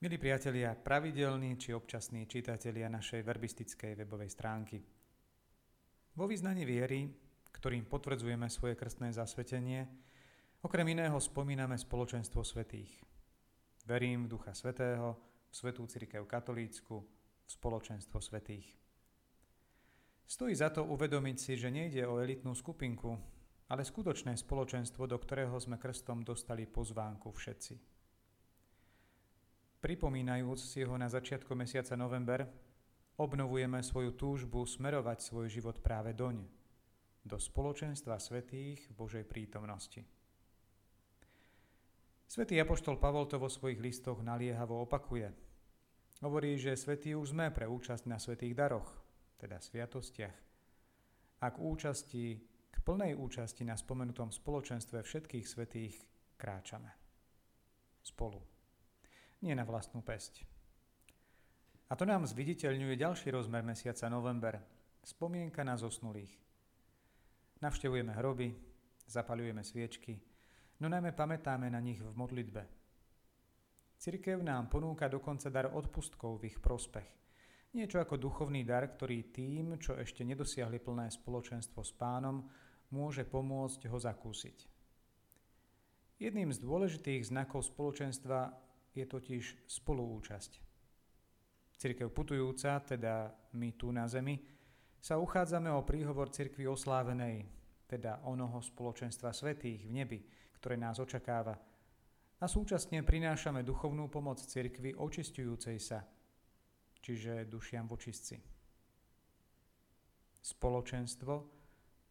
Milí 0.00 0.16
priatelia, 0.16 0.72
pravidelní 0.72 1.60
či 1.60 1.76
občasní 1.76 2.24
čitatelia 2.24 2.88
našej 2.88 3.20
verbistickej 3.20 4.00
webovej 4.00 4.32
stránky. 4.32 4.80
Vo 6.16 6.24
význaní 6.24 6.64
viery, 6.64 7.12
ktorým 7.52 7.84
potvrdzujeme 7.84 8.48
svoje 8.48 8.80
krstné 8.80 9.12
zasvetenie, 9.12 9.84
okrem 10.64 10.88
iného 10.96 11.20
spomíname 11.20 11.76
spoločenstvo 11.76 12.40
svetých. 12.40 12.96
Verím 13.84 14.24
v 14.24 14.40
Ducha 14.40 14.56
Svetého, 14.56 15.20
v 15.52 15.52
Svetú 15.52 15.84
Církev 15.84 16.24
katolícku, 16.24 17.04
v 17.44 17.50
spoločenstvo 17.52 18.24
svetých. 18.24 18.72
Stojí 20.24 20.56
za 20.56 20.72
to 20.72 20.88
uvedomiť 20.88 21.36
si, 21.36 21.60
že 21.60 21.68
nejde 21.68 22.08
o 22.08 22.24
elitnú 22.24 22.56
skupinku, 22.56 23.20
ale 23.68 23.84
skutočné 23.84 24.32
spoločenstvo, 24.32 25.04
do 25.04 25.20
ktorého 25.20 25.60
sme 25.60 25.76
krstom 25.76 26.24
dostali 26.24 26.64
pozvánku 26.64 27.28
všetci. 27.36 27.99
Pripomínajúc 29.80 30.60
si 30.60 30.84
ho 30.84 30.92
na 31.00 31.08
začiatku 31.08 31.56
mesiaca 31.56 31.96
november, 31.96 32.44
obnovujeme 33.16 33.80
svoju 33.80 34.12
túžbu 34.12 34.68
smerovať 34.68 35.24
svoj 35.24 35.48
život 35.48 35.80
práve 35.80 36.12
doň, 36.12 36.44
do 37.24 37.40
spoločenstva 37.40 38.20
svetých 38.20 38.84
v 38.88 38.92
Božej 38.92 39.24
prítomnosti. 39.24 40.04
Svetý 42.28 42.60
Apoštol 42.60 43.00
Pavol 43.00 43.24
to 43.24 43.40
vo 43.40 43.48
svojich 43.48 43.80
listoch 43.80 44.20
naliehavo 44.20 44.84
opakuje. 44.84 45.32
Hovorí, 46.20 46.60
že 46.60 46.76
svetí 46.76 47.16
už 47.16 47.32
sme 47.32 47.48
pre 47.48 47.64
účasť 47.64 48.04
na 48.04 48.20
svetých 48.20 48.52
daroch, 48.52 48.86
teda 49.40 49.64
sviatostiach. 49.64 50.36
A 51.40 51.46
k 51.48 51.56
účasti, 51.56 52.36
k 52.68 52.76
plnej 52.84 53.16
účasti 53.16 53.64
na 53.64 53.80
spomenutom 53.80 54.28
spoločenstve 54.28 55.00
všetkých 55.00 55.46
svetých 55.48 55.96
kráčame. 56.36 56.92
Spolu 58.04 58.59
nie 59.40 59.56
na 59.56 59.64
vlastnú 59.64 60.04
pesť. 60.04 60.44
A 61.90 61.98
to 61.98 62.06
nám 62.06 62.22
zviditeľňuje 62.28 62.94
ďalší 62.94 63.34
rozmer 63.34 63.66
mesiaca 63.66 64.06
november, 64.06 64.62
spomienka 65.02 65.66
na 65.66 65.74
zosnulých. 65.74 66.30
Navštevujeme 67.60 68.14
hroby, 68.14 68.54
zapalujeme 69.10 69.66
sviečky, 69.66 70.16
no 70.78 70.86
najmä 70.86 71.12
pamätáme 71.12 71.66
na 71.66 71.82
nich 71.82 71.98
v 71.98 72.14
modlitbe. 72.14 72.62
Cirkev 74.00 74.40
nám 74.40 74.72
ponúka 74.72 75.10
dokonca 75.12 75.52
dar 75.52 75.68
odpustkov 75.68 76.40
v 76.40 76.54
ich 76.54 76.58
prospech. 76.62 77.04
Niečo 77.76 78.00
ako 78.00 78.16
duchovný 78.16 78.64
dar, 78.64 78.88
ktorý 78.88 79.28
tým, 79.28 79.76
čo 79.76 79.94
ešte 79.94 80.24
nedosiahli 80.24 80.80
plné 80.80 81.12
spoločenstvo 81.12 81.84
s 81.84 81.92
pánom, 81.94 82.48
môže 82.90 83.22
pomôcť 83.28 83.86
ho 83.86 83.98
zakúsiť. 83.98 84.66
Jedným 86.18 86.50
z 86.50 86.58
dôležitých 86.64 87.28
znakov 87.28 87.68
spoločenstva 87.68 88.69
je 88.94 89.04
totiž 89.06 89.70
spoluúčasť. 89.70 90.52
Cirkev 91.80 92.12
putujúca, 92.12 92.76
teda 92.84 93.32
my 93.56 93.72
tu 93.72 93.88
na 93.88 94.04
zemi, 94.04 94.36
sa 95.00 95.16
uchádzame 95.16 95.72
o 95.72 95.80
príhovor 95.80 96.28
cirkvi 96.28 96.68
oslávenej, 96.68 97.48
teda 97.88 98.20
onoho 98.28 98.60
spoločenstva 98.60 99.32
svetých 99.32 99.88
v 99.88 99.92
nebi, 99.96 100.18
ktoré 100.60 100.76
nás 100.76 101.00
očakáva. 101.00 101.56
A 102.40 102.44
súčasne 102.44 103.00
prinášame 103.00 103.64
duchovnú 103.64 104.12
pomoc 104.12 104.40
cirkvi 104.44 104.92
očistujúcej 104.92 105.80
sa, 105.80 106.04
čiže 107.00 107.48
dušiam 107.48 107.88
v 107.88 107.96
očistci. 107.96 108.36
Spoločenstvo 110.40 111.32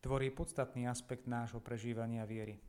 tvorí 0.00 0.28
podstatný 0.32 0.88
aspekt 0.88 1.28
nášho 1.28 1.60
prežívania 1.60 2.24
viery. 2.24 2.67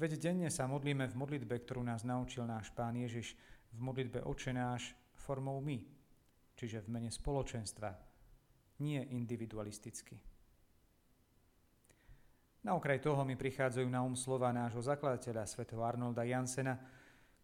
Veď 0.00 0.16
denne 0.16 0.48
sa 0.48 0.64
modlíme 0.64 1.04
v 1.12 1.18
modlitbe, 1.20 1.60
ktorú 1.60 1.84
nás 1.84 2.08
naučil 2.08 2.48
náš 2.48 2.72
Pán 2.72 2.96
Ježiš, 2.96 3.36
v 3.76 3.84
modlitbe 3.84 4.24
Oče 4.24 4.56
náš 4.56 4.96
formou 5.12 5.60
my, 5.60 5.76
čiže 6.56 6.80
v 6.80 6.88
mene 6.88 7.12
spoločenstva, 7.12 7.92
nie 8.80 8.96
individualisticky. 9.12 10.16
Na 12.64 12.72
okraj 12.80 13.04
toho 13.04 13.28
mi 13.28 13.36
prichádzajú 13.36 13.88
na 13.92 14.00
um 14.00 14.16
slova 14.16 14.48
nášho 14.56 14.80
zakladateľa, 14.80 15.44
svätého 15.44 15.84
Arnolda 15.84 16.24
Jansena, 16.24 16.80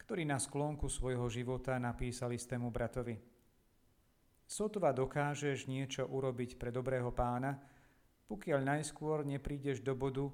ktorý 0.00 0.24
na 0.24 0.40
sklonku 0.40 0.88
svojho 0.88 1.28
života 1.28 1.76
napísal 1.76 2.32
istému 2.32 2.72
bratovi. 2.72 3.20
Sotva 4.48 4.96
dokážeš 4.96 5.68
niečo 5.68 6.08
urobiť 6.08 6.56
pre 6.56 6.72
dobrého 6.72 7.12
pána, 7.12 7.60
pokiaľ 8.32 8.60
najskôr 8.64 9.28
neprídeš 9.28 9.84
do 9.84 9.92
bodu, 9.92 10.32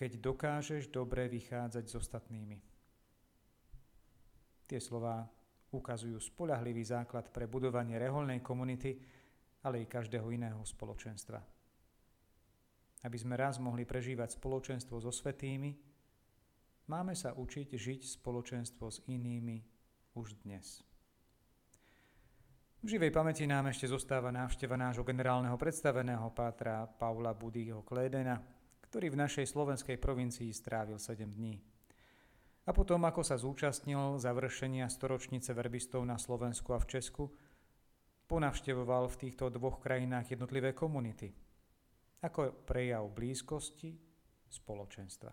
keď 0.00 0.16
dokážeš 0.16 0.88
dobre 0.88 1.28
vychádzať 1.28 1.84
s 1.84 1.94
ostatnými. 2.00 2.56
Tie 4.64 4.80
slová 4.80 5.28
ukazujú 5.76 6.16
spolahlivý 6.16 6.80
základ 6.88 7.28
pre 7.28 7.44
budovanie 7.44 8.00
reholnej 8.00 8.40
komunity, 8.40 8.96
ale 9.60 9.84
i 9.84 9.90
každého 9.92 10.24
iného 10.32 10.64
spoločenstva. 10.64 11.44
Aby 13.04 13.16
sme 13.20 13.36
raz 13.36 13.60
mohli 13.60 13.84
prežívať 13.84 14.40
spoločenstvo 14.40 15.04
so 15.04 15.12
svetými, 15.12 15.76
máme 16.88 17.12
sa 17.12 17.36
učiť 17.36 17.68
žiť 17.76 18.00
spoločenstvo 18.24 18.88
s 18.88 19.04
inými 19.04 19.60
už 20.16 20.40
dnes. 20.48 20.80
V 22.80 22.96
živej 22.96 23.12
pamäti 23.12 23.44
nám 23.44 23.68
ešte 23.68 23.84
zostáva 23.84 24.32
návšteva 24.32 24.80
nášho 24.80 25.04
generálneho 25.04 25.60
predstaveného 25.60 26.32
pátra 26.32 26.88
Paula 26.88 27.36
Budyho 27.36 27.84
Klédena, 27.84 28.59
ktorý 28.90 29.14
v 29.14 29.22
našej 29.22 29.46
slovenskej 29.46 30.02
provincii 30.02 30.50
strávil 30.50 30.98
7 30.98 31.22
dní. 31.30 31.62
A 32.66 32.74
potom, 32.74 33.06
ako 33.06 33.22
sa 33.22 33.38
zúčastnil 33.38 34.18
završenia 34.18 34.90
storočnice 34.90 35.54
verbistov 35.54 36.02
na 36.02 36.18
Slovensku 36.18 36.74
a 36.74 36.82
v 36.82 36.98
Česku, 36.98 37.24
ponavštevoval 38.26 39.06
v 39.14 39.18
týchto 39.26 39.46
dvoch 39.46 39.78
krajinách 39.78 40.34
jednotlivé 40.34 40.74
komunity, 40.74 41.30
ako 42.26 42.66
prejav 42.66 43.06
blízkosti 43.14 43.94
spoločenstva. 44.50 45.30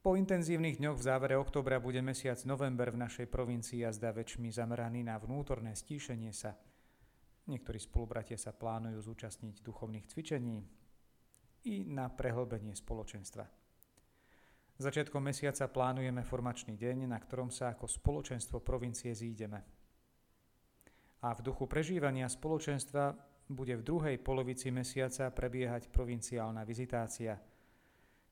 Po 0.00 0.16
intenzívnych 0.16 0.80
dňoch 0.80 0.96
v 0.96 1.04
závere 1.04 1.36
oktobra 1.36 1.76
bude 1.76 2.00
mesiac 2.00 2.40
november 2.48 2.88
v 2.88 3.04
našej 3.04 3.28
provincii 3.28 3.84
a 3.84 3.92
väčšmi 3.92 4.48
zameraný 4.48 5.04
na 5.04 5.20
vnútorné 5.20 5.76
stíšenie 5.76 6.32
sa. 6.32 6.56
Niektorí 7.44 7.76
spolubratia 7.76 8.40
sa 8.40 8.56
plánujú 8.56 9.12
zúčastniť 9.12 9.60
duchovných 9.60 10.08
cvičení, 10.08 10.79
i 11.64 11.84
na 11.84 12.08
prehlbenie 12.08 12.72
spoločenstva. 12.72 13.44
Začiatkom 14.80 15.20
mesiaca 15.20 15.68
plánujeme 15.68 16.24
formačný 16.24 16.72
deň, 16.72 17.04
na 17.04 17.20
ktorom 17.20 17.52
sa 17.52 17.76
ako 17.76 17.84
spoločenstvo 17.84 18.64
provincie 18.64 19.12
zídeme. 19.12 19.60
A 21.20 21.36
v 21.36 21.44
duchu 21.44 21.68
prežívania 21.68 22.32
spoločenstva 22.32 23.12
bude 23.50 23.76
v 23.76 23.84
druhej 23.84 24.16
polovici 24.24 24.72
mesiaca 24.72 25.28
prebiehať 25.28 25.92
provinciálna 25.92 26.64
vizitácia, 26.64 27.36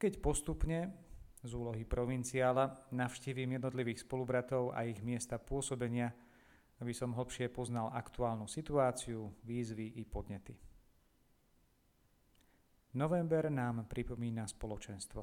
keď 0.00 0.12
postupne 0.24 0.88
z 1.44 1.52
úlohy 1.52 1.84
provinciála 1.84 2.88
navštívim 2.96 3.60
jednotlivých 3.60 4.08
spolubratov 4.08 4.72
a 4.72 4.88
ich 4.88 5.04
miesta 5.04 5.36
pôsobenia, 5.36 6.10
aby 6.80 6.94
som 6.94 7.12
hlbšie 7.12 7.50
poznal 7.50 7.90
aktuálnu 7.92 8.46
situáciu, 8.48 9.36
výzvy 9.44 10.00
i 10.00 10.02
podnety. 10.06 10.54
November 12.96 13.52
nám 13.52 13.84
pripomína 13.84 14.48
spoločenstvo. 14.48 15.20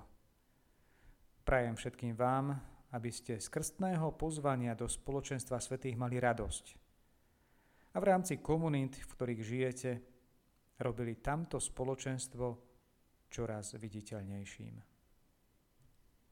Prajem 1.42 1.74
všetkým 1.74 2.14
vám, 2.14 2.54
aby 2.94 3.10
ste 3.10 3.42
z 3.42 3.48
krstného 3.50 4.14
pozvania 4.14 4.78
do 4.78 4.86
spoločenstva 4.86 5.58
svetých 5.58 5.98
mali 5.98 6.22
radosť. 6.22 6.66
A 7.96 7.98
v 7.98 8.06
rámci 8.06 8.38
komunít, 8.38 9.02
v 9.02 9.10
ktorých 9.10 9.42
žijete, 9.42 9.92
robili 10.84 11.18
tamto 11.18 11.58
spoločenstvo 11.58 12.46
čoraz 13.30 13.74
viditeľnejším. 13.80 14.95